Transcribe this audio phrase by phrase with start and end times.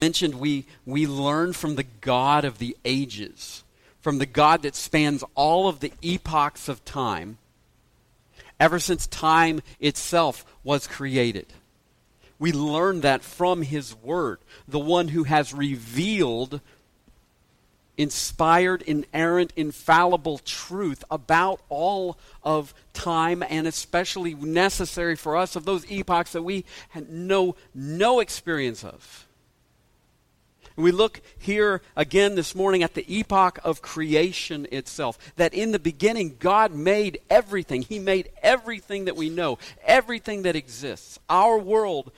[0.00, 3.64] mentioned we, we learn from the God of the ages,
[4.00, 7.36] from the God that spans all of the epochs of time,
[8.60, 11.46] ever since time itself was created.
[12.38, 14.38] We learn that from His Word,
[14.68, 16.60] the one who has revealed
[17.96, 25.90] inspired, inerrant, infallible truth about all of time and especially necessary for us of those
[25.90, 26.64] epochs that we
[27.08, 29.24] know no experience of.
[30.82, 35.18] We look here again this morning at the epoch of creation itself.
[35.36, 37.82] That in the beginning, God made everything.
[37.82, 41.18] He made everything that we know, everything that exists.
[41.28, 42.12] Our world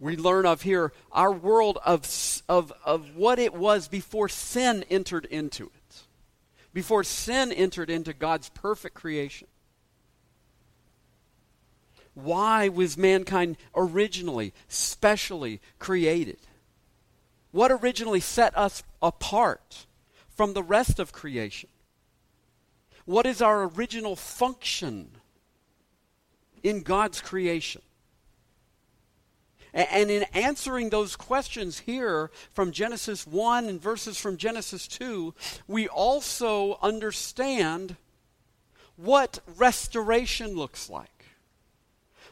[0.00, 2.08] we learn of here our world of,
[2.48, 6.02] of, of what it was before sin entered into it,
[6.72, 9.46] before sin entered into God's perfect creation.
[12.14, 16.38] Why was mankind originally, specially created?
[17.52, 19.86] What originally set us apart
[20.28, 21.68] from the rest of creation?
[23.04, 25.10] What is our original function
[26.62, 27.82] in God's creation?
[29.72, 35.32] And in answering those questions here from Genesis 1 and verses from Genesis 2,
[35.68, 37.96] we also understand
[38.96, 41.24] what restoration looks like.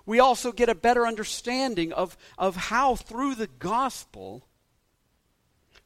[0.05, 4.48] We also get a better understanding of, of how, through the gospel,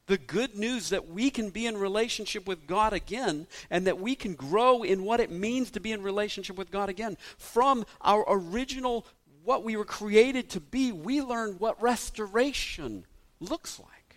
[0.07, 4.15] the good news that we can be in relationship with God again and that we
[4.15, 8.25] can grow in what it means to be in relationship with God again from our
[8.29, 9.07] original
[9.45, 13.05] what we were created to be, we learn what restoration
[13.41, 14.17] looks like.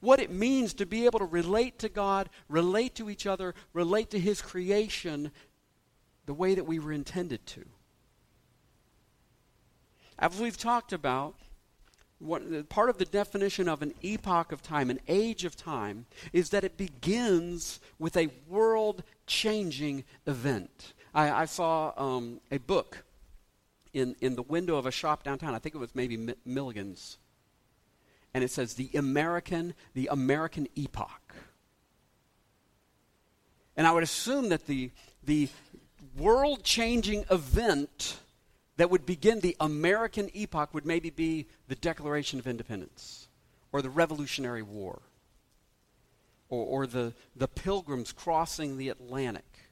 [0.00, 4.10] What it means to be able to relate to God, relate to each other, relate
[4.10, 5.30] to His creation
[6.24, 7.66] the way that we were intended to.
[10.18, 11.34] As we've talked about,
[12.20, 16.50] what, part of the definition of an epoch of time, an age of time, is
[16.50, 20.92] that it begins with a world changing event.
[21.14, 23.04] I, I saw um, a book
[23.92, 25.54] in, in the window of a shop downtown.
[25.54, 27.18] I think it was maybe Milligan's.
[28.32, 31.34] And it says, the American, the American epoch.
[33.76, 34.90] And I would assume that the,
[35.24, 35.48] the
[36.18, 38.18] world changing event
[38.80, 43.28] that would begin the American epoch would maybe be the Declaration of Independence
[43.72, 45.02] or the Revolutionary War
[46.48, 49.68] or, or the, the pilgrims crossing the Atlantic.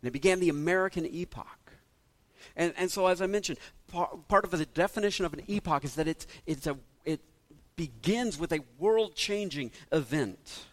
[0.00, 1.74] And it began the American epoch.
[2.56, 3.58] And, and so, as I mentioned,
[3.88, 7.20] part, part of the definition of an epoch is that it's, it's a, it
[7.76, 10.64] begins with a world changing event.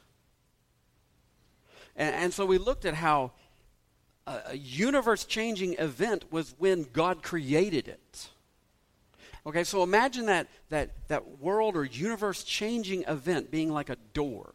[1.97, 3.33] And, and, so we looked at how
[4.29, 8.29] a, universe changing event was when God created it.
[9.45, 14.53] Okay, so imagine that, that, that world or universe changing event being like a door.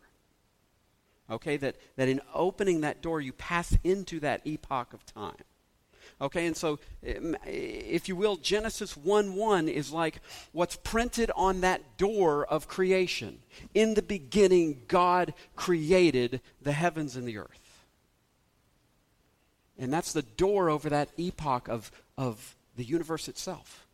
[1.30, 5.42] Okay, that, that in opening that door, you pass into that epoch of time.
[6.20, 6.78] Okay, and so,
[7.16, 10.20] um, if you will, Genesis 1 1 is like
[10.52, 13.38] what's printed on that door of creation.
[13.74, 17.63] In the beginning, God created the heavens and the earth.
[19.78, 23.86] And that's the door over that epoch of, of the universe itself,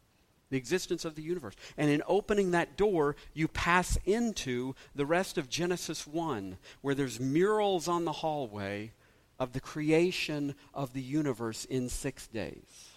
[0.50, 1.54] the existence of the universe.
[1.76, 7.20] And in opening that door, you pass into the rest of Genesis 1, where there's
[7.20, 8.92] murals on the hallway
[9.38, 12.90] of the creation of the universe in six days.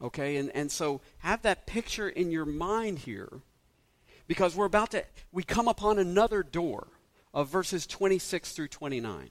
[0.00, 3.40] Okay, and, and so have that picture in your mind here
[4.28, 6.86] because we're about to, we come upon another door
[7.34, 9.30] of verses 26 through 29.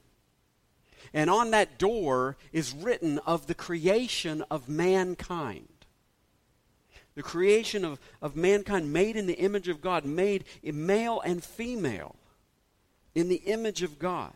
[1.13, 5.67] And on that door is written of the creation of mankind.
[7.15, 12.15] The creation of, of mankind made in the image of God, made male and female
[13.15, 14.33] in the image of God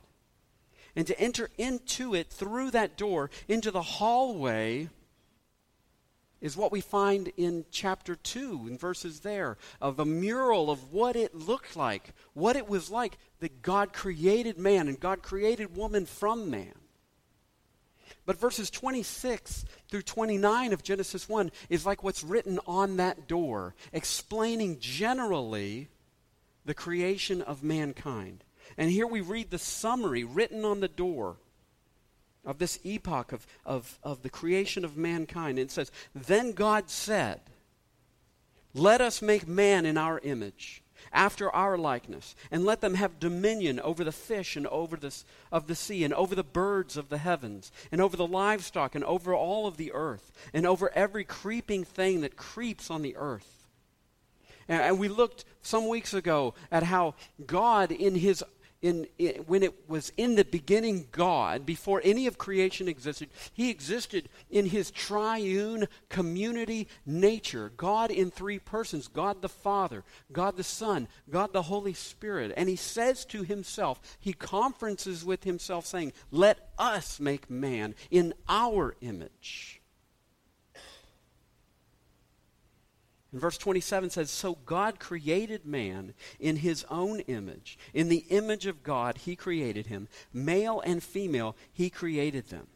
[0.96, 4.90] and to enter into it through that door, into the hallway,
[6.42, 11.16] is what we find in chapter 2, in verses there, of a mural of what
[11.16, 16.06] it looked like, what it was like that God created man and God created woman
[16.06, 16.74] from man.
[18.26, 23.76] But verses 26 through 29 of Genesis 1 is like what's written on that door,
[23.92, 25.90] explaining generally
[26.66, 28.44] the creation of mankind.
[28.78, 31.38] And here we read the summary written on the door
[32.46, 35.58] of this epoch of, of, of the creation of mankind.
[35.58, 37.42] And It says, Then God said,
[38.74, 40.81] Let us make man in our image,
[41.14, 45.16] after our likeness, and let them have dominion over the fish and over the,
[45.52, 49.04] of the sea, and over the birds of the heavens, and over the livestock, and
[49.04, 53.68] over all of the earth, and over every creeping thing that creeps on the earth.
[54.68, 57.16] And, and we looked some weeks ago at how
[57.46, 58.44] God, in his
[58.82, 63.70] in, in, when it was in the beginning God, before any of creation existed, He
[63.70, 67.72] existed in His triune community nature.
[67.78, 72.54] God in three persons God the Father, God the Son, God the Holy Spirit.
[72.56, 78.34] And He says to Himself, He conferences with Himself, saying, Let us make man in
[78.48, 79.81] our image.
[83.32, 87.78] And verse 27 says, So God created man in his own image.
[87.94, 90.08] In the image of God, he created him.
[90.34, 92.68] Male and female, he created them.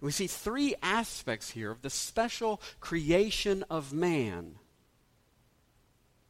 [0.00, 4.56] We see three aspects here of the special creation of man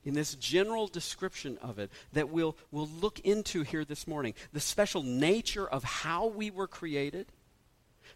[0.04, 4.34] in this general description of it that we'll, we'll look into here this morning.
[4.52, 7.26] The special nature of how we were created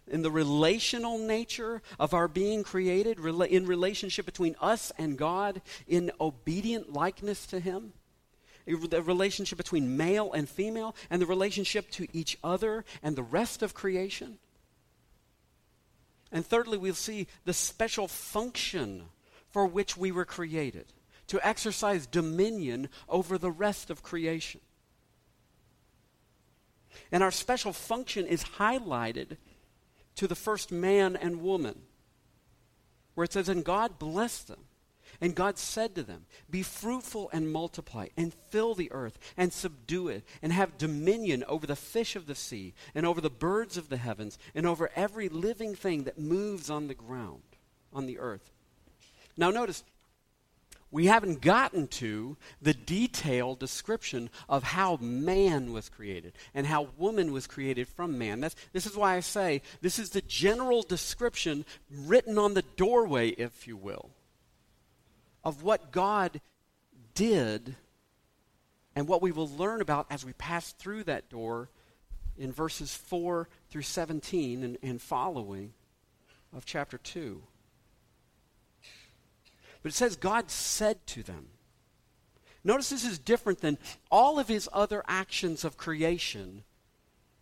[0.08, 6.10] in the relational nature of our being created, in relationship between us and God, in
[6.20, 7.92] obedient likeness to Him,
[8.66, 13.62] the relationship between male and female, and the relationship to each other and the rest
[13.62, 14.38] of creation.
[16.32, 19.04] And thirdly, we'll see the special function
[19.50, 20.86] for which we were created
[21.28, 24.60] to exercise dominion over the rest of creation.
[27.10, 29.36] And our special function is highlighted
[30.16, 31.82] to the first man and woman,
[33.14, 34.60] where it says, And God blessed them.
[35.20, 40.08] And God said to them, Be fruitful and multiply, and fill the earth, and subdue
[40.08, 43.88] it, and have dominion over the fish of the sea, and over the birds of
[43.88, 47.42] the heavens, and over every living thing that moves on the ground,
[47.92, 48.50] on the earth.
[49.36, 49.84] Now, notice,
[50.94, 57.32] we haven't gotten to the detailed description of how man was created and how woman
[57.32, 58.38] was created from man.
[58.38, 63.30] That's, this is why I say this is the general description written on the doorway,
[63.30, 64.10] if you will,
[65.42, 66.40] of what God
[67.14, 67.74] did
[68.94, 71.70] and what we will learn about as we pass through that door
[72.38, 75.72] in verses 4 through 17 and, and following
[76.56, 77.42] of chapter 2.
[79.84, 81.48] But it says God said to them.
[82.64, 83.76] Notice this is different than
[84.10, 86.64] all of his other actions of creation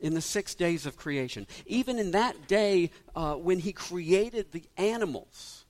[0.01, 1.47] in the six days of creation.
[1.67, 5.67] Even in that day uh, when he created the animals,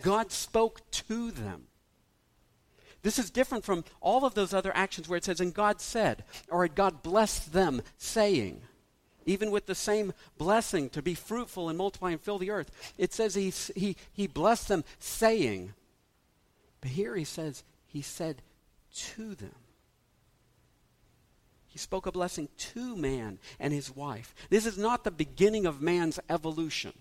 [0.00, 1.66] God spoke to them.
[3.02, 6.24] This is different from all of those other actions where it says, and God said,
[6.48, 8.62] or God blessed them, saying.
[9.26, 13.12] Even with the same blessing to be fruitful and multiply and fill the earth, it
[13.12, 15.74] says he, he, he blessed them, saying.
[16.80, 18.42] But here he says, he said
[18.94, 19.54] to them.
[21.68, 24.34] He spoke a blessing to man and his wife.
[24.48, 26.92] This is not the beginning of man's evolution.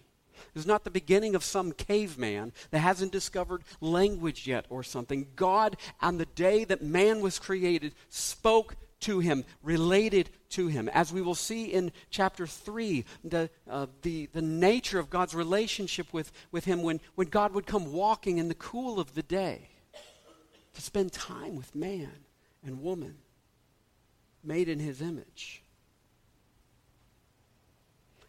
[0.53, 5.27] This is not the beginning of some caveman that hasn't discovered language yet or something.
[5.35, 10.89] God, on the day that man was created, spoke to him, related to him.
[10.89, 16.11] As we will see in chapter 3, the, uh, the, the nature of God's relationship
[16.11, 19.69] with, with him when, when God would come walking in the cool of the day
[20.73, 22.11] to spend time with man
[22.65, 23.15] and woman
[24.43, 25.63] made in his image.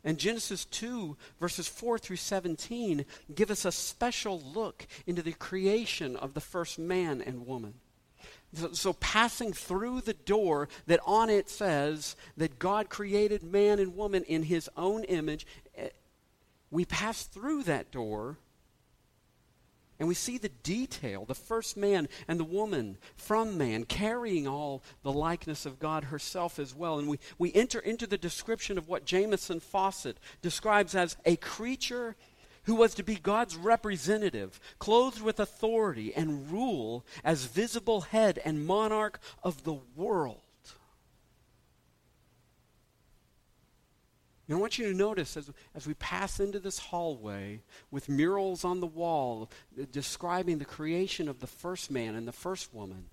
[0.02, 6.16] And Genesis 2, verses 4 through 17, give us a special look into the creation
[6.16, 7.74] of the first man and woman.
[8.72, 14.24] So, passing through the door that on it says that God created man and woman
[14.24, 15.90] in his own image, eh,
[16.70, 18.38] we pass through that door
[20.00, 24.82] and we see the detail, the first man and the woman from man, carrying all
[25.02, 26.98] the likeness of God herself as well.
[26.98, 32.16] And we, we enter into the description of what Jamieson Fausset describes as a creature
[32.64, 38.66] who was to be God's representative, clothed with authority and rule as visible head and
[38.66, 40.40] monarch of the world.
[44.50, 47.62] And I want you to notice as, as we pass into this hallway
[47.92, 49.48] with murals on the wall
[49.80, 53.04] uh, describing the creation of the first man and the first woman,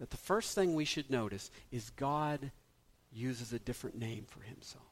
[0.00, 2.52] that the first thing we should notice is God
[3.12, 4.82] uses a different name for himself.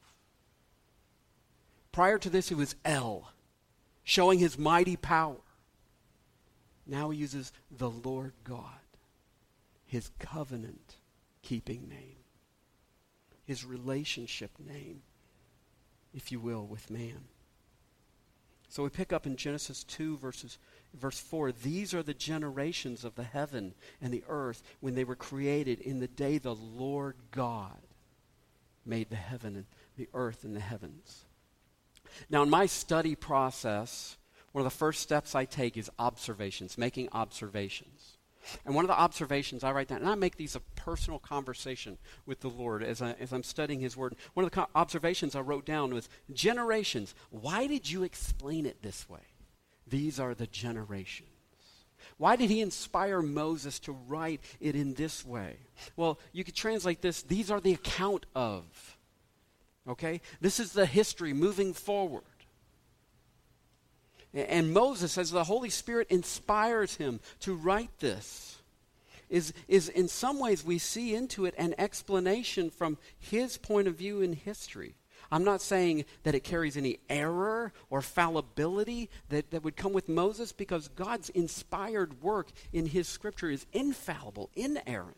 [1.91, 3.31] Prior to this, he was El,
[4.05, 5.35] showing his mighty power.
[6.87, 8.79] Now he uses the Lord God,
[9.85, 10.95] his covenant
[11.41, 12.23] keeping name,
[13.43, 15.01] his relationship name,
[16.13, 17.25] if you will, with man.
[18.69, 20.57] So we pick up in Genesis 2, verses
[20.95, 25.15] Verse 4 These are the generations of the heaven and the earth when they were
[25.15, 27.79] created in the day the Lord God
[28.85, 29.65] made the heaven and
[29.97, 31.24] the earth and the heavens.
[32.29, 34.17] Now, in my study process,
[34.51, 38.17] one of the first steps I take is observations, making observations.
[38.65, 41.97] And one of the observations I write down, and I make these a personal conversation
[42.25, 44.15] with the Lord as, I, as I'm studying His Word.
[44.33, 47.15] One of the co- observations I wrote down was generations.
[47.31, 49.21] Why did you explain it this way?
[49.87, 51.29] These are the generations.
[52.17, 55.57] Why did he inspire Moses to write it in this way?
[55.95, 58.94] Well, you could translate this these are the account of.
[59.87, 60.21] Okay?
[60.41, 62.23] This is the history moving forward.
[64.33, 68.57] And Moses, as the Holy Spirit inspires him to write this,
[69.29, 73.95] is, is in some ways we see into it an explanation from his point of
[73.95, 74.95] view in history.
[75.31, 80.07] I'm not saying that it carries any error or fallibility that, that would come with
[80.07, 85.17] Moses because God's inspired work in his scripture is infallible, inerrant.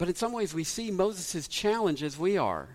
[0.00, 2.74] But in some ways, we see Moses' challenge as we are.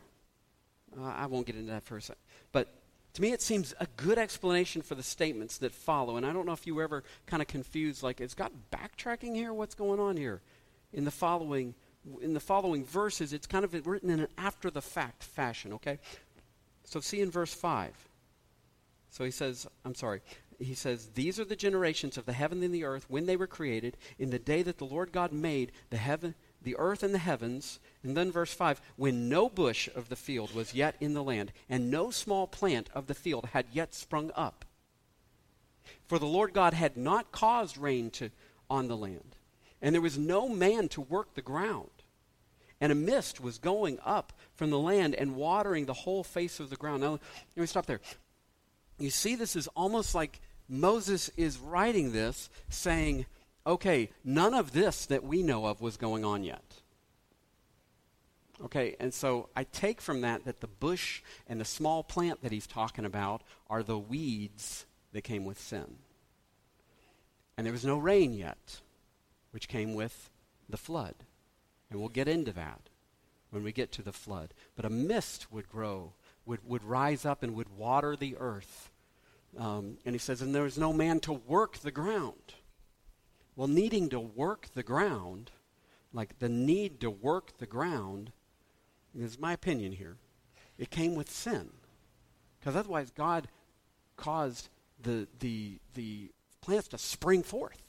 [0.95, 2.21] Uh, I won't get into that for a second.
[2.51, 2.71] But
[3.15, 6.17] to me, it seems a good explanation for the statements that follow.
[6.17, 9.33] And I don't know if you were ever kind of confused, like, is God backtracking
[9.33, 9.53] here?
[9.53, 10.43] What's going on here?
[10.93, 11.73] In the following
[12.21, 15.97] in the following verses, it's kind of written in an after the fact fashion, okay?
[16.83, 17.91] So see in verse 5.
[19.09, 20.21] So he says, I'm sorry.
[20.59, 23.47] He says, These are the generations of the heaven and the earth when they were
[23.47, 27.19] created, in the day that the Lord God made the heaven, the earth and the
[27.19, 27.79] heavens.
[28.03, 31.53] And then verse 5 when no bush of the field was yet in the land,
[31.69, 34.65] and no small plant of the field had yet sprung up.
[36.07, 38.31] For the Lord God had not caused rain to,
[38.69, 39.37] on the land,
[39.81, 41.89] and there was no man to work the ground
[42.81, 46.69] and a mist was going up from the land and watering the whole face of
[46.69, 47.01] the ground.
[47.01, 47.21] Now, let
[47.57, 48.01] me stop there.
[48.99, 53.25] You see, this is almost like Moses is writing this saying,
[53.65, 56.81] okay, none of this that we know of was going on yet.
[58.63, 62.53] Okay, and so I take from that that the bush and the small plant that
[62.53, 65.97] he's talking about are the weeds that came with sin.
[67.57, 68.79] And there was no rain yet,
[69.51, 70.29] which came with
[70.69, 71.15] the flood.
[71.89, 72.89] And we'll get into that
[73.49, 74.53] when we get to the flood.
[74.75, 76.13] But a mist would grow,
[76.45, 78.91] would, would rise up and would water the earth.
[79.57, 82.55] Um, and he says, and there was no man to work the ground.
[83.55, 85.51] Well, needing to work the ground,
[86.11, 88.31] like the need to work the ground,
[89.17, 90.17] is my opinion here.
[90.77, 91.69] It came with sin.
[92.59, 93.47] Because otherwise, God
[94.17, 94.69] caused
[95.01, 96.31] the, the, the
[96.61, 97.81] plants to spring forth.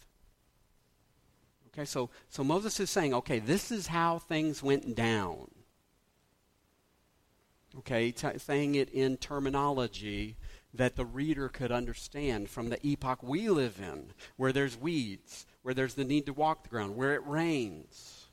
[1.69, 5.49] Okay, so, so Moses is saying, okay, this is how things went down.
[7.79, 10.37] Okay, t- saying it in terminology
[10.73, 15.75] that the reader could understand from the epoch we live in, where there's weeds, where
[15.75, 18.27] there's the need to walk the ground, where it rains.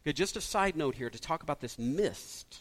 [0.00, 2.60] Okay, just a side note here to talk about this mist.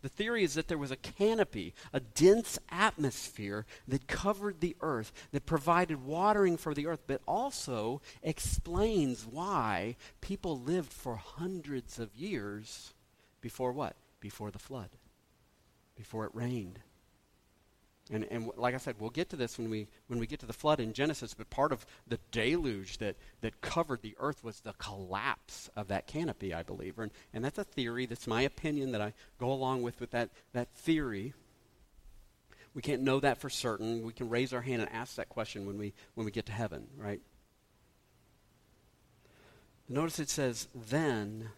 [0.00, 5.12] The theory is that there was a canopy, a dense atmosphere that covered the earth,
[5.32, 12.16] that provided watering for the earth, but also explains why people lived for hundreds of
[12.16, 12.94] years
[13.42, 13.96] before what?
[14.18, 14.88] Before the flood,
[15.94, 16.78] before it rained.
[18.12, 20.46] And, and like I said, we'll get to this when we, when we get to
[20.46, 24.60] the flood in Genesis, but part of the deluge that, that covered the earth was
[24.60, 26.98] the collapse of that canopy, I believe.
[26.98, 30.28] And, and that's a theory, that's my opinion that I go along with with that,
[30.52, 31.32] that theory.
[32.74, 34.02] We can't know that for certain.
[34.02, 36.52] We can raise our hand and ask that question when we, when we get to
[36.52, 37.22] heaven, right?
[39.88, 41.48] Notice it says, then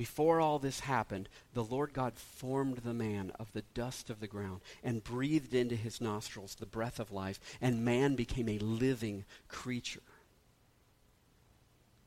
[0.00, 4.26] before all this happened, the Lord God formed the man of the dust of the
[4.26, 9.26] ground and breathed into his nostrils the breath of life, and man became a living
[9.46, 10.00] creature.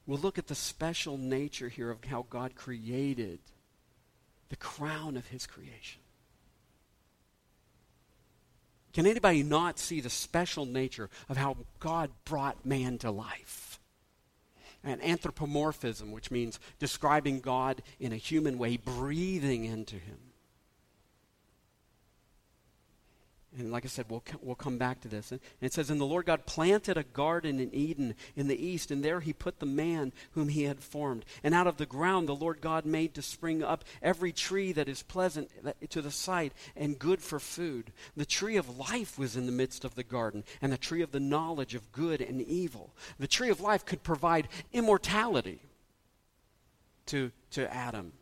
[0.07, 3.37] We'll look at the special nature here of how God created
[4.49, 6.01] the crown of his creation.
[8.93, 13.72] Can anybody not see the special nature of how God brought man to life?
[14.83, 20.32] And anthropomorphism, which means describing God in a human way, breathing into him.
[23.57, 25.31] And like I said, we'll, we'll come back to this.
[25.31, 28.89] And it says, And the Lord God planted a garden in Eden in the east,
[28.89, 31.25] and there he put the man whom he had formed.
[31.43, 34.89] And out of the ground the Lord God made to spring up every tree that
[34.89, 35.51] is pleasant
[35.89, 37.91] to the sight and good for food.
[38.17, 41.11] The tree of life was in the midst of the garden, and the tree of
[41.11, 42.95] the knowledge of good and evil.
[43.19, 45.61] The tree of life could provide immortality
[47.07, 48.13] to, to Adam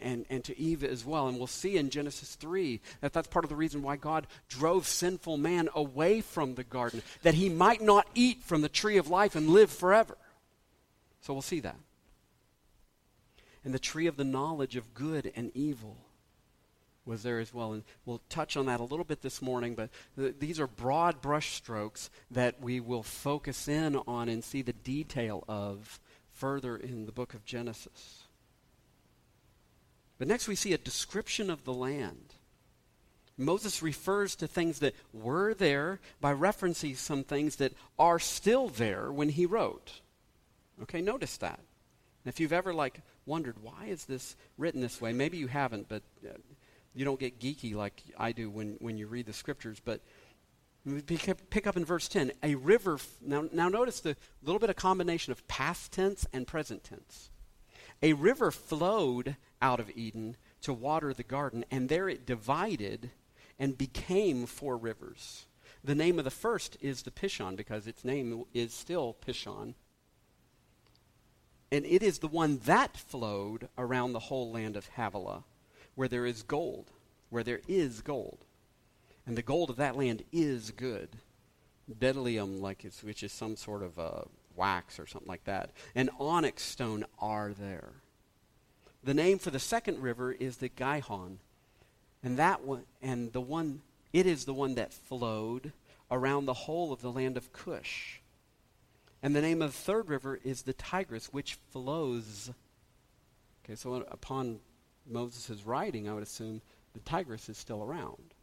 [0.00, 1.28] and, and to Eve as well.
[1.28, 4.86] And we'll see in Genesis 3 that that's part of the reason why God drove
[4.86, 9.08] sinful man away from the garden, that he might not eat from the tree of
[9.08, 10.16] life and live forever.
[11.20, 11.76] So we'll see that.
[13.64, 15.96] And the tree of the knowledge of good and evil
[17.04, 17.72] was there as well.
[17.72, 21.22] And we'll touch on that a little bit this morning, but th- these are broad
[21.22, 26.00] brushstrokes that we will focus in on and see the detail of
[26.32, 28.21] further in the book of Genesis.
[30.22, 32.34] But next we see a description of the land.
[33.36, 39.10] Moses refers to things that were there by referencing some things that are still there
[39.10, 40.00] when he wrote.
[40.80, 41.58] Okay, notice that.
[41.58, 45.88] And if you've ever like wondered why is this written this way, maybe you haven't,
[45.88, 46.34] but uh,
[46.94, 50.02] you don't get geeky like I do when, when you read the scriptures, but
[51.04, 55.32] pick up in verse 10 a river now, now notice the little bit of combination
[55.32, 57.30] of past tense and present tense
[58.02, 63.10] a river flowed out of eden to water the garden and there it divided
[63.58, 65.46] and became four rivers
[65.82, 69.74] the name of the first is the pishon because its name is still pishon
[71.70, 75.44] and it is the one that flowed around the whole land of havilah
[75.94, 76.90] where there is gold,
[77.30, 78.44] where there is gold.
[79.26, 81.16] And the gold of that land is good.
[81.90, 84.22] Bdellium, like which is some sort of uh,
[84.56, 88.01] wax or something like that, and onyx stone are there.
[89.04, 91.38] The name for the second river is the Gihon,
[92.22, 93.82] and that one, and the one,
[94.12, 95.72] it is the one that flowed
[96.10, 98.20] around the whole of the land of Cush.
[99.22, 102.50] And the name of the third river is the Tigris, which flows.
[103.64, 104.60] Okay, so upon
[105.08, 106.60] Moses' writing, I would assume
[106.92, 108.34] the Tigris is still around.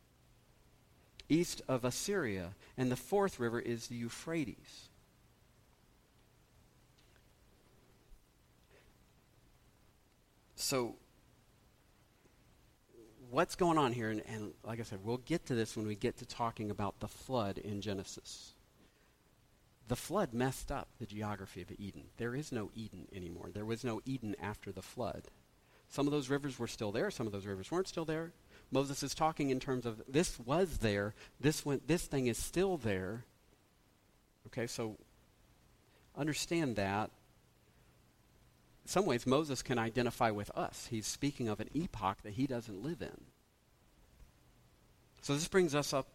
[1.29, 2.55] East of Assyria.
[2.77, 4.88] And the fourth river is the Euphrates.
[10.61, 10.95] So,
[13.29, 14.09] what's going on here?
[14.09, 16.99] And, and, like I said, we'll get to this when we get to talking about
[16.99, 18.55] the flood in Genesis.
[19.87, 22.03] The flood messed up the geography of Eden.
[22.17, 23.51] There is no Eden anymore.
[23.53, 25.23] There was no Eden after the flood.
[25.87, 28.33] Some of those rivers were still there, some of those rivers weren't still there.
[28.69, 32.75] Moses is talking in terms of this was there, this went this thing is still
[32.75, 33.23] there.
[34.47, 34.97] Okay, so
[36.17, 37.11] understand that.
[38.89, 40.87] Some ways Moses can identify with us.
[40.89, 43.25] He's speaking of an epoch that he doesn't live in.
[45.21, 46.07] So this brings us up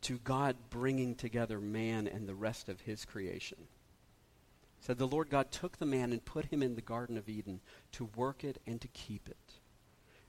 [0.00, 3.68] to God bringing together man and the rest of his creation
[4.80, 7.60] said the Lord God took the man and put him in the Garden of Eden
[7.92, 9.36] to work it and to keep it.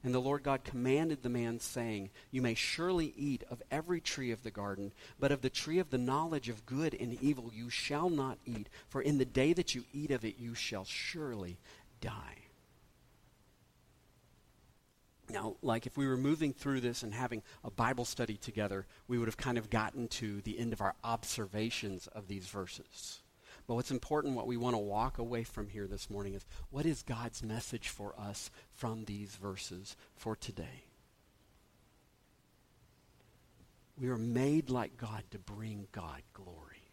[0.03, 4.31] And the Lord God commanded the man, saying, You may surely eat of every tree
[4.31, 7.69] of the garden, but of the tree of the knowledge of good and evil you
[7.69, 11.57] shall not eat, for in the day that you eat of it you shall surely
[12.01, 12.43] die.
[15.29, 19.17] Now, like if we were moving through this and having a Bible study together, we
[19.17, 23.22] would have kind of gotten to the end of our observations of these verses.
[23.67, 26.85] But what's important, what we want to walk away from here this morning is what
[26.85, 30.85] is God's message for us from these verses for today?
[33.99, 36.89] We were made like God to bring God glory.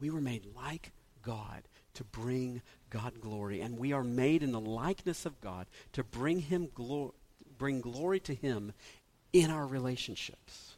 [0.00, 1.62] We were made like God
[1.94, 3.60] to bring God glory.
[3.60, 7.14] And we are made in the likeness of God to bring him glo-
[7.58, 8.72] bring glory to him
[9.32, 10.71] in our relationships.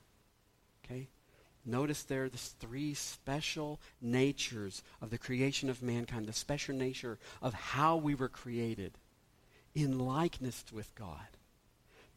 [1.66, 7.54] Notice there the three special natures of the creation of mankind, the special nature of
[7.54, 8.92] how we were created
[9.74, 11.26] in likeness with God.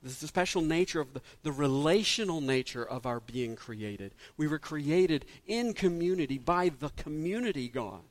[0.04, 4.14] This is the special nature of the, the relational nature of our being created.
[4.36, 8.04] We were created in community by the community God.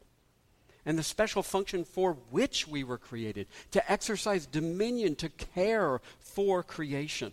[0.85, 6.63] And the special function for which we were created to exercise dominion, to care for
[6.63, 7.33] creation.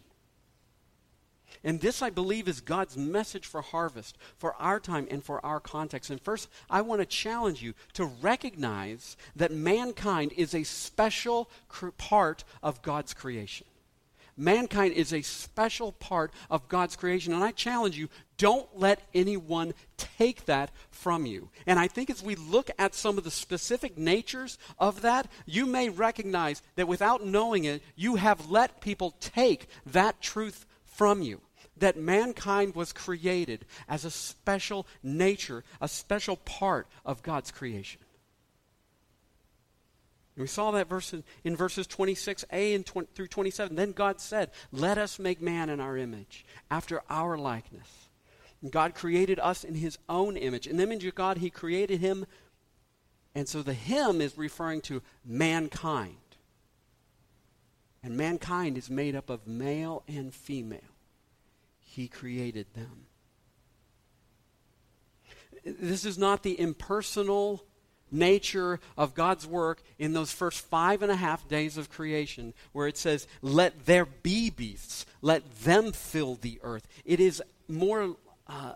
[1.63, 5.60] And this, I believe, is God's message for harvest, for our time and for our
[5.60, 6.10] context.
[6.10, 11.89] And first, I want to challenge you to recognize that mankind is a special cr-
[11.89, 13.68] part of God's creation.
[14.36, 17.34] Mankind is a special part of God's creation.
[17.34, 21.50] And I challenge you, don't let anyone take that from you.
[21.68, 25.66] And I think as we look at some of the specific natures of that, you
[25.66, 31.42] may recognize that without knowing it, you have let people take that truth from you
[31.78, 38.02] that mankind was created as a special nature, a special part of God's creation.
[40.38, 43.76] we saw that verse in, in verses 26a and 20, through 27.
[43.76, 48.10] Then God said, Let us make man in our image, after our likeness.
[48.62, 50.68] And God created us in his own image.
[50.68, 52.26] In the image of God, he created him.
[53.36, 56.16] And so the him is referring to mankind.
[58.04, 60.82] And mankind is made up of male and female.
[61.80, 63.06] He created them.
[65.66, 67.63] This is not the impersonal
[68.12, 72.88] nature of God's work in those first five and a half days of creation, where
[72.88, 76.88] it says, Let there be beasts, let them fill the earth.
[77.06, 78.74] It is more uh,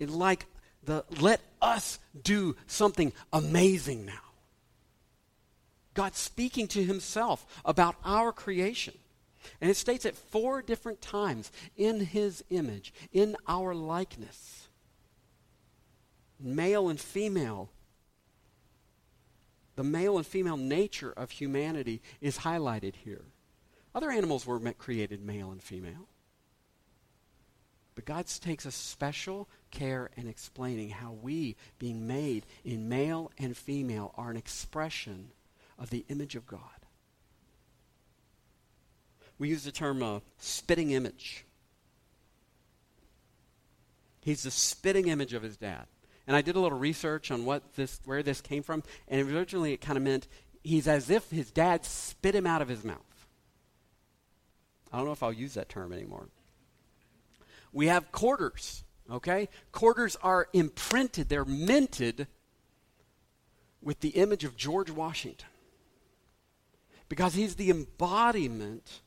[0.00, 0.46] like
[0.84, 4.25] the let us do something amazing now.
[5.96, 8.94] God speaking to himself about our creation.
[9.60, 14.68] And it states it four different times in his image, in our likeness.
[16.38, 17.70] Male and female
[19.76, 23.26] the male and female nature of humanity is highlighted here.
[23.94, 26.08] Other animals were created male and female.
[27.94, 33.56] But God takes a special care in explaining how we, being made in male and
[33.56, 35.30] female, are an expression
[35.78, 36.60] of the image of God.
[39.38, 41.44] We use the term uh, spitting image.
[44.20, 45.86] He's the spitting image of his dad.
[46.26, 49.72] And I did a little research on what this, where this came from, and originally
[49.72, 50.26] it kind of meant
[50.64, 52.98] he's as if his dad spit him out of his mouth.
[54.92, 56.28] I don't know if I'll use that term anymore.
[57.72, 59.48] We have quarters, okay?
[59.70, 62.26] Quarters are imprinted, they're minted
[63.82, 65.46] with the image of George Washington
[67.08, 69.00] because he's the embodiment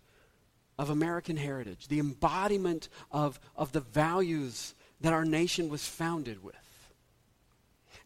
[0.77, 6.55] of American heritage, the embodiment of, of the values that our nation was founded with.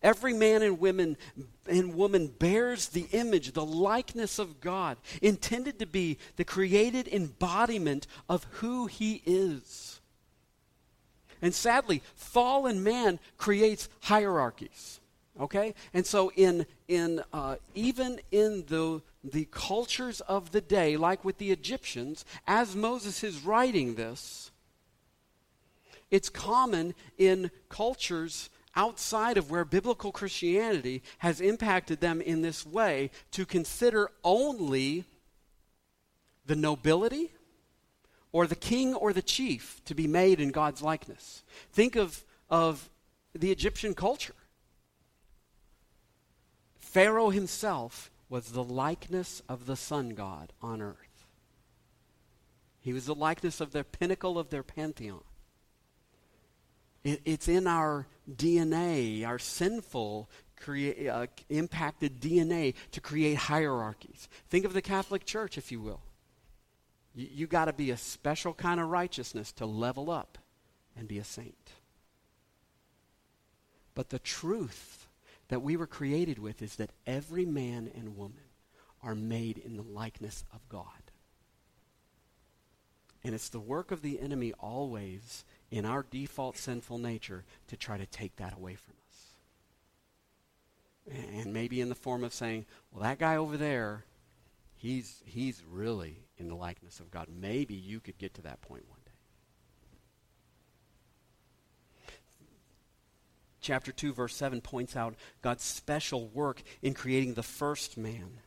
[0.02, 1.16] Every man and woman
[1.66, 8.06] and woman bears the image, the likeness of God, intended to be the created embodiment
[8.28, 10.02] of who he is.
[11.42, 15.00] And sadly, fallen man creates hierarchies.
[15.40, 15.74] Okay?
[15.94, 21.38] And so in in uh, even in the the cultures of the day, like with
[21.38, 24.52] the Egyptians, as Moses is writing this,
[26.12, 33.12] it's common in cultures outside of where biblical Christianity has impacted them in this way
[33.32, 35.06] to consider only
[36.46, 37.32] the nobility
[38.32, 41.44] or the king or the chief to be made in God's likeness.
[41.72, 42.90] Think of, of
[43.34, 44.34] the Egyptian culture.
[46.94, 51.26] Pharaoh himself was the likeness of the sun god on earth.
[52.82, 55.24] He was the likeness of the pinnacle of their pantheon.
[57.04, 64.30] It, it's in our DNA, our sinful, crea- uh, impacted DNA to create hierarchies.
[64.48, 66.02] Think of the Catholic Church, if you will.
[67.16, 70.38] You, you got to be a special kind of righteousness to level up
[70.96, 71.72] and be a saint.
[73.96, 75.03] But the truth
[75.54, 78.42] that we were created with is that every man and woman
[79.04, 81.12] are made in the likeness of God.
[83.24, 88.00] And it's the work of the enemy always in our default sinful nature to try
[88.00, 89.36] to take that away from us.
[91.36, 94.06] And maybe in the form of saying, well, that guy over there,
[94.76, 97.28] he's, he's really in the likeness of God.
[97.32, 99.12] Maybe you could get to that point one day.
[103.64, 108.40] Chapter 2, verse 7 points out God's special work in creating the first man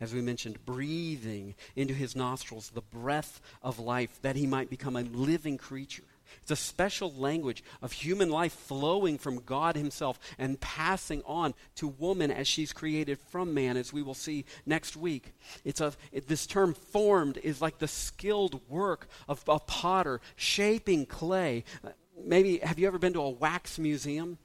[0.00, 4.96] as we mentioned, breathing into his nostrils the breath of life that he might become
[4.96, 6.04] a living creature.
[6.42, 11.88] It's a special language of human life flowing from God Himself and passing on to
[11.88, 15.32] woman as she's created from man, as we will see next week.
[15.64, 21.06] It's a, it, this term formed is like the skilled work of a potter shaping
[21.06, 21.64] clay.
[21.84, 21.90] Uh,
[22.22, 24.38] maybe, have you ever been to a wax museum?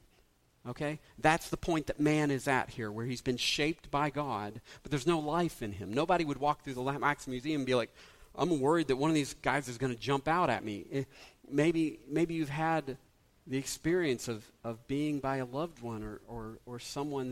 [0.68, 0.98] Okay?
[1.18, 4.90] That's the point that man is at here, where he's been shaped by God, but
[4.90, 5.92] there's no life in him.
[5.92, 7.90] Nobody would walk through the wax museum and be like,
[8.34, 10.84] I'm worried that one of these guys is going to jump out at me.
[10.92, 11.04] Eh,
[11.50, 12.96] maybe, maybe you've had
[13.46, 17.30] the experience of, of being by a loved one or, or, or someone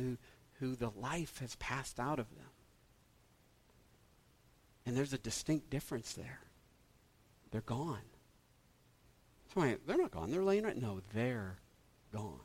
[0.61, 2.47] who, who the life has passed out of them.
[4.85, 6.41] And there's a distinct difference there.
[7.51, 8.01] They're gone.
[9.55, 10.31] So they're not gone.
[10.31, 10.77] They're laying right.
[10.77, 11.59] No, they're
[12.13, 12.41] gone.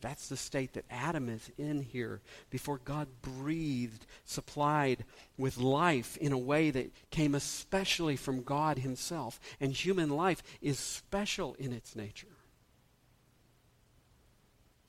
[0.00, 5.04] That's the state that Adam is in here before God breathed, supplied
[5.36, 9.40] with life in a way that came especially from God Himself.
[9.60, 12.28] And human life is special in its nature.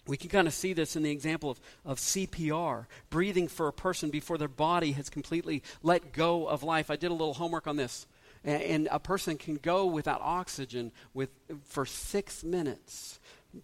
[0.08, 3.74] We can kind of see this in the example of, of CPR, breathing for a
[3.74, 6.90] person before their body has completely let go of life.
[6.90, 8.08] I did a little homework on this.
[8.44, 11.30] And, a person can go without oxygen with,
[11.66, 13.20] for six minutes,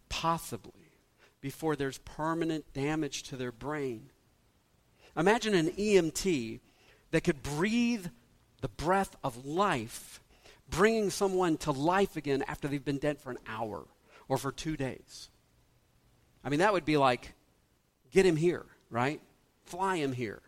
[0.09, 0.82] possibly
[1.43, 4.09] before there's permanent damage to their brain.
[5.17, 6.61] Imagine an EMT
[7.11, 8.07] that could breathe
[8.61, 10.21] the breath of life,
[10.69, 13.83] bringing someone to life again after they've been dead for an hour
[14.29, 15.27] or for two days.
[16.45, 17.33] I mean, that would be like,
[18.09, 19.19] get him here, right?
[19.65, 20.41] Fly him here.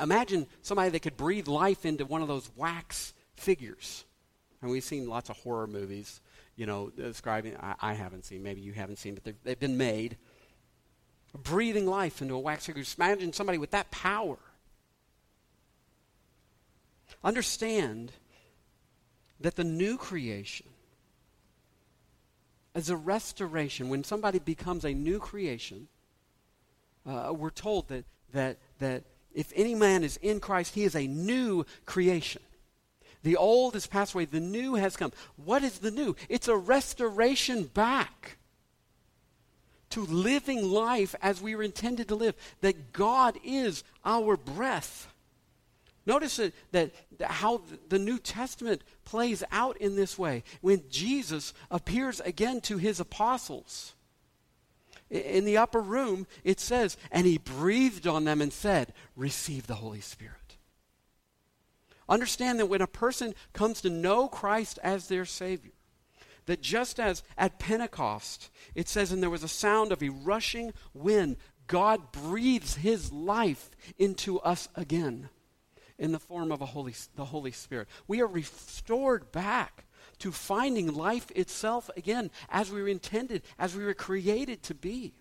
[0.00, 4.04] Imagine somebody that could breathe life into one of those wax figures.
[4.62, 6.20] And we've seen lots of horror movies,
[6.60, 9.78] you know, describing, I, I haven't seen, maybe you haven't seen, but they've, they've been
[9.78, 10.18] made.
[11.32, 12.82] Breathing life into a wax figure.
[12.82, 14.36] Just imagine somebody with that power.
[17.24, 18.12] Understand
[19.40, 20.66] that the new creation
[22.74, 23.88] is a restoration.
[23.88, 25.88] When somebody becomes a new creation,
[27.06, 31.06] uh, we're told that, that, that if any man is in Christ, he is a
[31.06, 32.42] new creation.
[33.22, 35.12] The old has passed away, the new has come.
[35.36, 36.16] What is the new?
[36.28, 38.38] It's a restoration back
[39.90, 45.12] to living life as we were intended to live, that God is our breath.
[46.06, 50.44] Notice that, that, that, how the New Testament plays out in this way.
[50.60, 53.94] When Jesus appears again to his apostles,
[55.10, 59.74] in the upper room, it says, and he breathed on them and said, Receive the
[59.74, 60.39] Holy Spirit.
[62.10, 65.70] Understand that when a person comes to know Christ as their Savior,
[66.46, 70.72] that just as at Pentecost, it says, and there was a sound of a rushing
[70.92, 71.36] wind,
[71.68, 75.28] God breathes his life into us again
[75.96, 77.86] in the form of a Holy, the Holy Spirit.
[78.08, 79.84] We are restored back
[80.18, 85.14] to finding life itself again as we were intended, as we were created to be.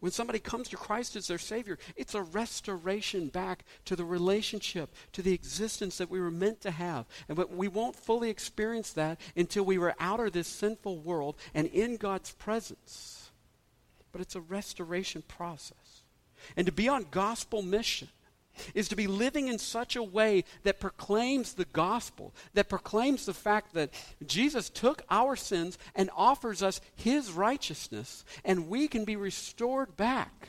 [0.00, 4.94] When somebody comes to Christ as their Savior, it's a restoration back to the relationship,
[5.12, 7.06] to the existence that we were meant to have.
[7.28, 11.36] And but we won't fully experience that until we were out of this sinful world
[11.54, 13.30] and in God's presence.
[14.12, 16.02] But it's a restoration process.
[16.56, 18.08] And to be on gospel mission
[18.74, 23.34] is to be living in such a way that proclaims the gospel, that proclaims the
[23.34, 23.92] fact that
[24.24, 30.48] Jesus took our sins and offers us his righteousness, and we can be restored back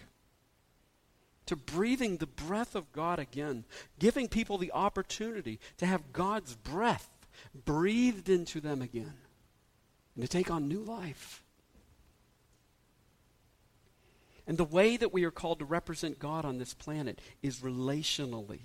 [1.45, 3.65] to breathing the breath of God again,
[3.99, 7.09] giving people the opportunity to have God's breath
[7.65, 9.13] breathed into them again
[10.15, 11.43] and to take on new life.
[14.47, 18.61] And the way that we are called to represent God on this planet is relationally.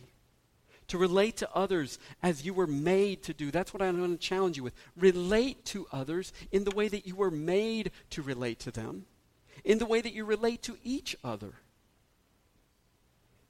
[0.89, 3.51] To relate to others as you were made to do.
[3.51, 4.75] That's what I'm going to challenge you with.
[4.97, 9.07] Relate to others in the way that you were made to relate to them,
[9.65, 11.55] in the way that you relate to each other.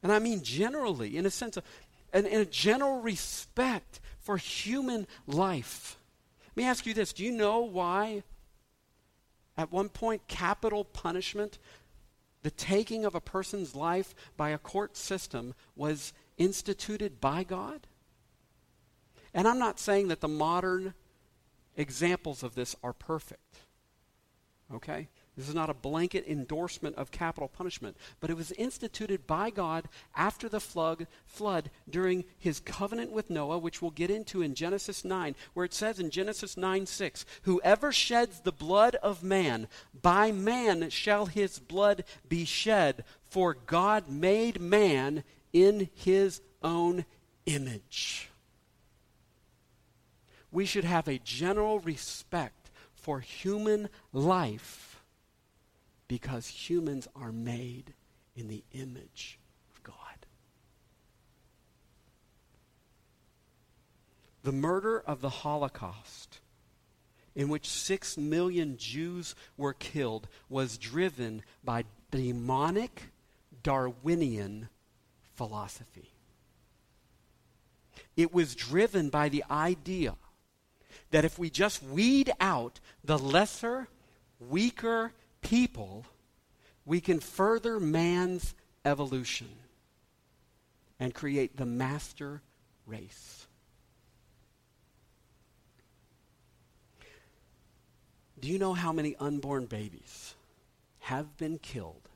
[0.02, 1.64] And I mean generally, in a sense of,
[2.14, 5.98] in, in a general respect for human life.
[6.50, 8.22] Let me ask you this do you know why
[9.56, 11.58] at one point capital punishment
[12.42, 17.86] the taking of a person's life by a court system was instituted by God?
[19.34, 20.94] And I'm not saying that the modern
[21.76, 23.58] examples of this are perfect.
[24.72, 25.08] Okay?
[25.36, 29.88] This is not a blanket endorsement of capital punishment, but it was instituted by God
[30.14, 35.06] after the flood, flood during his covenant with Noah, which we'll get into in Genesis
[35.06, 39.68] 9, where it says in Genesis 9 6, Whoever sheds the blood of man,
[40.02, 47.06] by man shall his blood be shed, for God made man in his own
[47.46, 48.28] image.
[50.50, 54.91] We should have a general respect for human life
[56.12, 57.94] because humans are made
[58.36, 59.38] in the image
[59.72, 60.26] of God.
[64.42, 66.40] The murder of the Holocaust,
[67.34, 73.04] in which six million Jews were killed, was driven by demonic
[73.62, 74.68] Darwinian
[75.32, 76.10] philosophy.
[78.18, 80.16] It was driven by the idea
[81.10, 83.88] that if we just weed out the lesser,
[84.38, 86.06] weaker, people,
[86.84, 89.48] we can further man's evolution
[90.98, 92.42] and create the master
[92.86, 93.46] race.
[98.40, 100.34] Do you know how many unborn babies
[101.00, 102.08] have been killed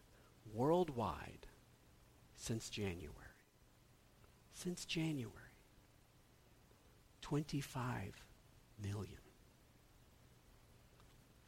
[0.53, 1.47] worldwide
[2.37, 3.13] since January?
[4.55, 5.33] Since January.
[7.23, 8.25] 25
[8.83, 9.19] million.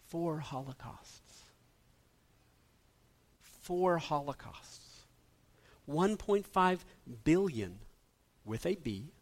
[0.06, 1.27] Four Holocausts
[3.68, 5.04] four Holocausts.
[5.86, 6.78] 1.5
[7.22, 7.78] billion,
[8.46, 9.12] with a B,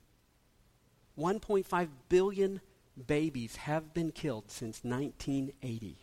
[1.19, 2.61] 1.5 billion
[3.09, 5.97] babies have been killed since 1980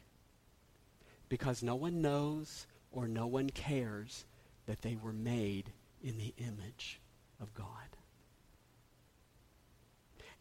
[1.30, 4.26] because no one knows or no one cares
[4.66, 5.72] that they were made
[6.04, 7.00] in the image
[7.42, 7.96] of God.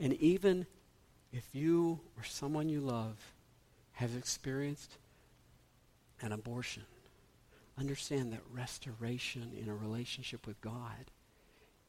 [0.00, 0.66] And even
[1.32, 3.32] if you or someone you love
[3.92, 4.98] has experienced
[6.20, 6.82] an abortion,
[7.78, 11.10] understand that restoration in a relationship with God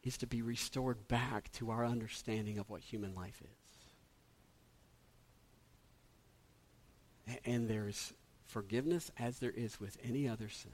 [0.04, 3.42] is to be restored back to our understanding of what human life
[7.28, 7.38] is.
[7.46, 8.14] And there's
[8.46, 10.72] forgiveness as there is with any other sin.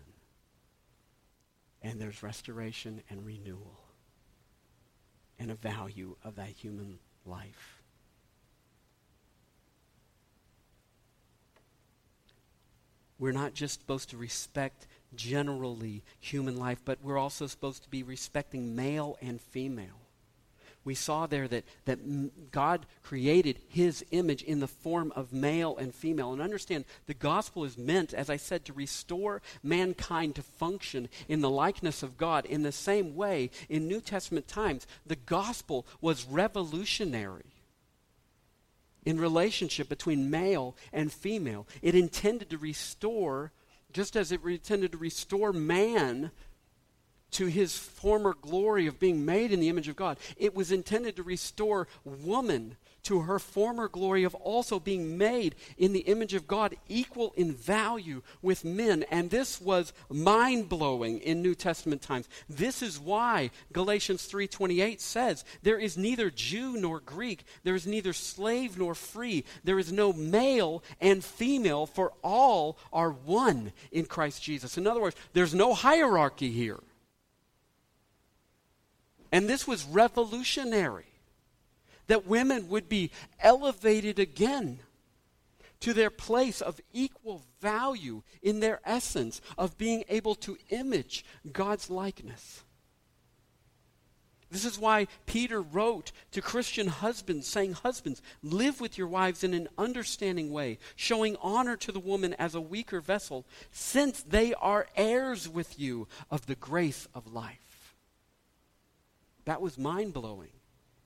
[1.81, 3.79] And there's restoration and renewal
[5.37, 7.81] and a value of that human life.
[13.17, 18.03] We're not just supposed to respect generally human life, but we're also supposed to be
[18.03, 19.99] respecting male and female.
[20.85, 25.93] We saw there that, that God created his image in the form of male and
[25.93, 26.31] female.
[26.31, 31.41] And understand, the gospel is meant, as I said, to restore mankind to function in
[31.41, 32.45] the likeness of God.
[32.45, 37.53] In the same way, in New Testament times, the gospel was revolutionary
[39.05, 41.67] in relationship between male and female.
[41.81, 43.51] It intended to restore,
[43.91, 46.31] just as it intended to restore man
[47.31, 50.17] to his former glory of being made in the image of God.
[50.37, 55.93] It was intended to restore woman to her former glory of also being made in
[55.93, 59.03] the image of God, equal in value with men.
[59.09, 62.27] And this was mind-blowing in New Testament times.
[62.49, 68.13] This is why Galatians 3:28 says, "There is neither Jew nor Greek, there is neither
[68.13, 74.43] slave nor free, there is no male and female, for all are one in Christ
[74.43, 76.79] Jesus." In other words, there's no hierarchy here.
[79.31, 81.08] And this was revolutionary
[82.09, 84.79] that women would be elevated again
[85.79, 91.89] to their place of equal value in their essence of being able to image God's
[91.89, 92.63] likeness.
[94.51, 99.53] This is why Peter wrote to Christian husbands, saying, Husbands, live with your wives in
[99.53, 104.87] an understanding way, showing honor to the woman as a weaker vessel, since they are
[104.95, 107.93] heirs with you of the grace of life.
[109.45, 110.49] That was mind blowing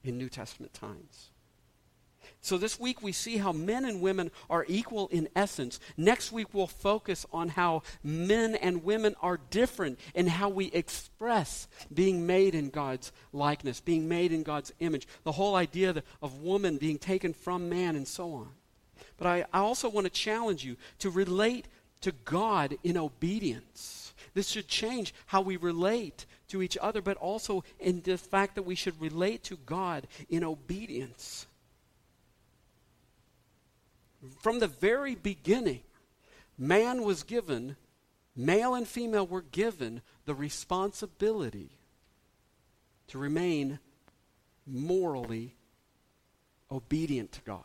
[0.03, 1.29] in New Testament times.
[2.41, 5.79] So this week we see how men and women are equal in essence.
[5.95, 11.67] Next week we'll focus on how men and women are different in how we express
[11.93, 15.07] being made in God's likeness, being made in God's image.
[15.23, 18.49] The whole idea of woman being taken from man and so on.
[19.17, 21.67] But I, I also want to challenge you to relate
[22.03, 24.13] to God in obedience.
[24.33, 28.63] This should change how we relate to each other, but also in the fact that
[28.63, 31.47] we should relate to God in obedience.
[34.41, 35.81] From the very beginning,
[36.57, 37.75] man was given,
[38.35, 41.71] male and female were given the responsibility
[43.07, 43.79] to remain
[44.65, 45.55] morally
[46.71, 47.63] obedient to God.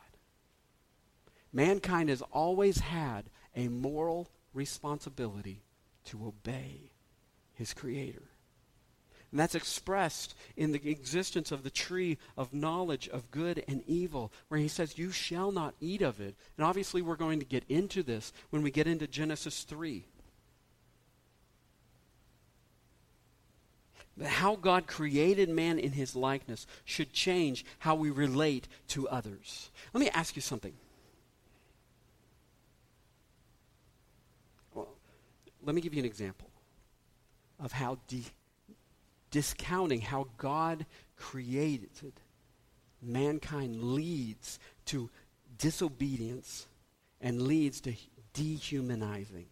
[1.53, 3.25] Mankind has always had
[3.59, 5.63] a moral responsibility
[6.05, 6.93] to obey
[7.53, 8.23] his Creator.
[9.31, 14.33] And that's expressed in the existence of the tree of knowledge of good and evil,
[14.49, 16.35] where he says, You shall not eat of it.
[16.57, 20.07] And obviously, we're going to get into this when we get into Genesis 3.
[24.27, 29.71] how God created man in his likeness should change how we relate to others.
[29.93, 30.73] Let me ask you something.
[35.69, 36.49] Let me give you an example
[37.61, 38.25] of how de-
[39.31, 42.15] discounting how God created
[43.03, 45.11] mankind leads to
[45.59, 46.69] disobedience
[47.21, 47.93] and leads to
[48.33, 49.45] dehumanizing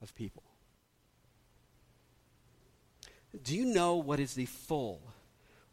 [0.00, 0.44] of people.
[3.42, 5.02] Do you know what is the full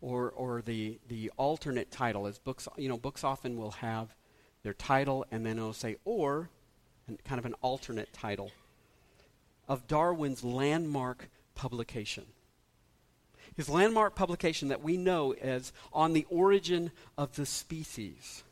[0.01, 2.27] or, or the, the alternate title?
[2.27, 4.13] As books, you know, books often will have
[4.63, 6.49] their title and then it'll say, or,
[7.07, 8.51] and kind of an alternate title
[9.71, 12.25] of Darwin's landmark publication
[13.55, 18.43] his landmark publication that we know as On the Origin of the Species.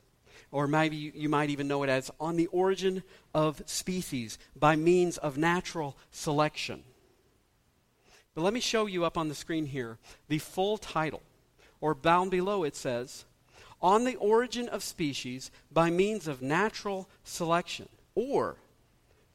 [0.51, 3.03] Or maybe you might even know it as On the Origin
[3.33, 6.83] of Species by Means of Natural Selection.
[8.35, 9.97] But let me show you up on the screen here
[10.27, 11.21] the full title.
[11.81, 13.25] Or down below it says,
[13.81, 17.87] On the Origin of Species by Means of Natural Selection.
[18.15, 18.57] Or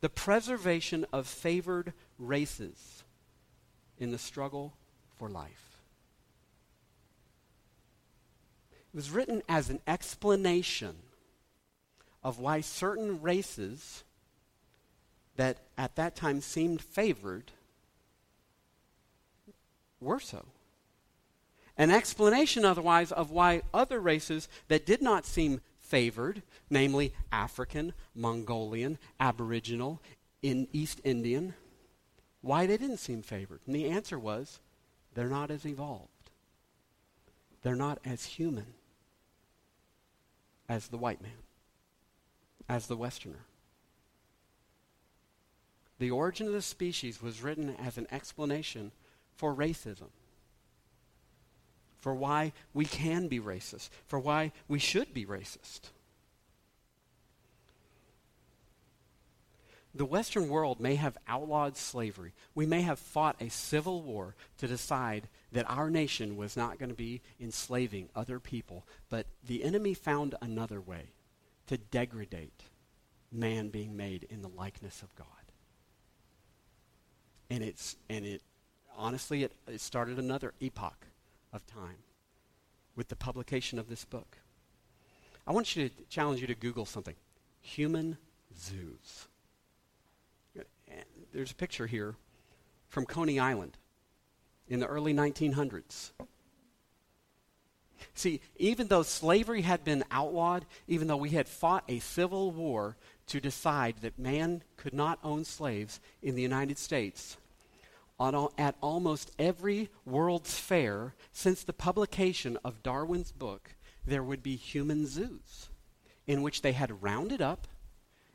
[0.05, 3.05] the preservation of favored races
[3.99, 4.75] in the struggle
[5.17, 5.79] for life.
[8.71, 10.97] It was written as an explanation
[12.23, 14.05] of why certain races
[15.37, 17.53] that at that time seemed favored
[20.03, 20.45] were so.
[21.79, 25.63] An explanation, otherwise, of why other races that did not seem
[25.95, 30.03] favored, namely African, Mongolian, Aboriginal,
[30.43, 31.55] in East Indian,
[32.41, 33.61] why they didn't seem favored.
[33.65, 34.59] And the answer was
[35.15, 36.09] they're not as evolved.
[37.63, 38.75] They're not as human
[40.69, 41.45] as the white man,
[42.69, 43.45] as the Westerner.
[46.01, 48.91] The origin of the species was written as an explanation
[49.37, 50.09] for racism,
[52.05, 55.89] for why we can be racist, for why we should be racist.
[59.95, 62.35] The Western world may have outlawed slavery.
[62.55, 66.91] We may have fought a civil war to decide that our nation was not going
[66.91, 71.15] to be enslaving other people, but the enemy found another way
[71.69, 72.51] to degrade
[73.33, 75.27] man being made in the likeness of God.
[77.49, 78.43] And it's and it
[78.95, 81.07] honestly it, it started another epoch
[81.55, 82.03] of time
[82.95, 84.37] with the publication of this book.
[85.47, 87.15] I want you to challenge you to Google something.
[87.61, 88.19] Human
[88.59, 89.29] zoos
[91.35, 92.15] there's a picture here
[92.89, 93.77] from Coney Island
[94.69, 96.13] in the early 1900s.
[98.15, 102.97] See, even though slavery had been outlawed, even though we had fought a civil war
[103.27, 107.37] to decide that man could not own slaves in the United States,
[108.19, 113.75] on, at almost every World's Fair since the publication of Darwin's book,
[114.07, 115.69] there would be human zoos
[116.27, 117.67] in which they had rounded up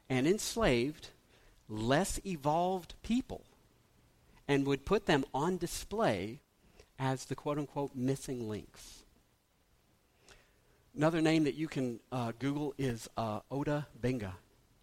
[0.09, 1.09] and enslaved
[1.67, 3.43] less evolved people
[4.47, 6.41] and would put them on display
[6.97, 9.03] as the quote unquote missing links.
[10.95, 14.35] Another name that you can uh, Google is uh, Ota Benga.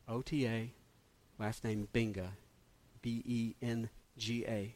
[0.08, 0.72] O T A,
[1.38, 2.30] last name Benga.
[3.02, 4.74] B E N G A.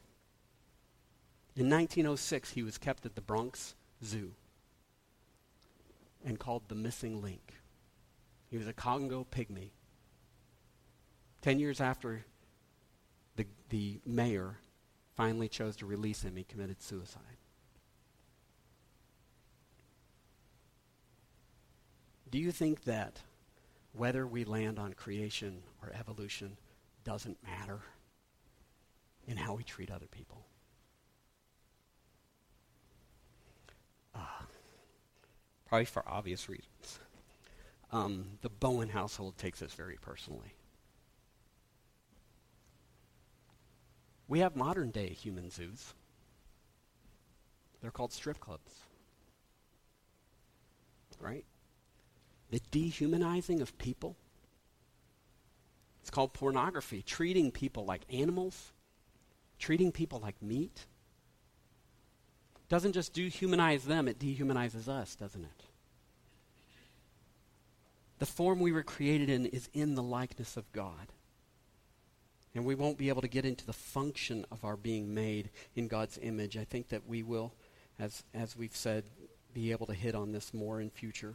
[1.60, 4.32] In 1906, he was kept at the Bronx Zoo
[6.24, 7.52] and called the missing link.
[8.48, 9.72] He was a Congo pygmy
[11.42, 12.24] Ten years after
[13.36, 14.56] the, the mayor
[15.16, 17.22] finally chose to release him, he committed suicide.
[22.30, 23.20] Do you think that
[23.92, 26.56] whether we land on creation or evolution
[27.04, 27.80] doesn't matter
[29.26, 30.46] in how we treat other people?
[35.70, 36.98] Probably for obvious reasons.
[37.92, 40.52] Um, the Bowen household takes this very personally.
[44.26, 45.94] We have modern day human zoos.
[47.80, 48.72] They're called strip clubs.
[51.20, 51.44] Right?
[52.50, 54.16] The dehumanizing of people.
[56.00, 58.72] It's called pornography, treating people like animals,
[59.60, 60.86] treating people like meat.
[62.70, 65.64] Doesn't just dehumanize them, it dehumanizes us, doesn't it?
[68.20, 71.12] The form we were created in is in the likeness of God.
[72.54, 75.88] And we won't be able to get into the function of our being made in
[75.88, 76.56] God's image.
[76.56, 77.52] I think that we will,
[77.98, 79.04] as, as we've said,
[79.52, 81.34] be able to hit on this more in future.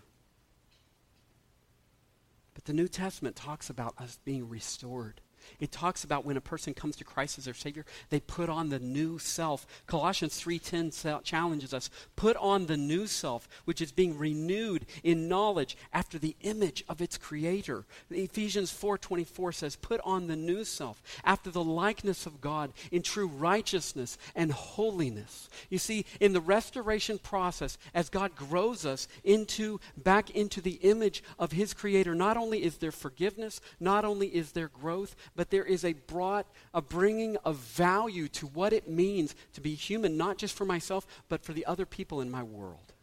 [2.53, 5.19] But the New Testament talks about us being restored
[5.59, 8.69] it talks about when a person comes to Christ as their Savior, they put on
[8.69, 9.65] the new self.
[9.87, 15.77] Colossians 3.10 challenges us, put on the new self, which is being renewed in knowledge
[15.93, 17.85] after the image of its Creator.
[18.09, 23.27] Ephesians 4.24 says, put on the new self after the likeness of God in true
[23.27, 25.49] righteousness and holiness.
[25.69, 31.23] You see, in the restoration process, as God grows us into back into the image
[31.39, 35.65] of His Creator, not only is there forgiveness, not only is there growth, but there
[35.65, 40.37] is a brought a bringing of value to what it means to be human, not
[40.37, 42.93] just for myself, but for the other people in my world.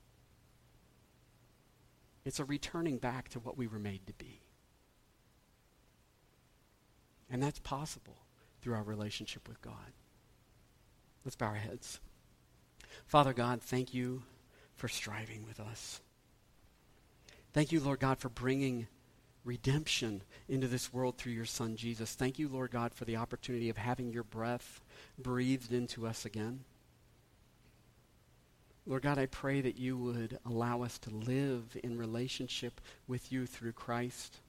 [2.24, 4.40] It's a returning back to what we were made to be.
[7.30, 8.16] And that's possible
[8.60, 9.92] through our relationship with God.
[11.24, 12.00] Let's bow our heads.
[13.06, 14.22] Father God, thank you
[14.74, 16.00] for striving with us.
[17.52, 18.86] Thank you, Lord God, for bringing
[19.44, 22.14] redemption into this world through your Son, Jesus.
[22.14, 24.80] Thank you, Lord God, for the opportunity of having your breath
[25.18, 26.60] breathed into us again.
[28.86, 33.46] Lord God, I pray that you would allow us to live in relationship with you
[33.46, 34.40] through Christ.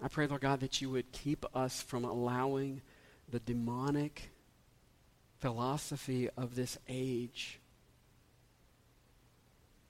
[0.00, 2.82] I pray, Lord God, that you would keep us from allowing
[3.28, 4.30] the demonic
[5.38, 7.58] philosophy of this age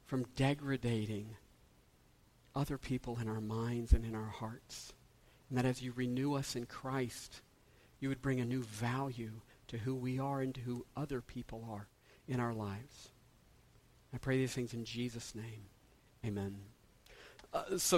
[0.07, 1.37] from degrading
[2.55, 4.93] other people in our minds and in our hearts.
[5.49, 7.41] And that as you renew us in Christ,
[8.01, 11.67] you would bring a new value to who we are and to who other people
[11.71, 11.89] are
[12.27, 13.11] in our lives.
[14.13, 15.67] I pray these things in Jesus' name.
[16.25, 16.57] Amen.
[17.53, 17.97] Uh, so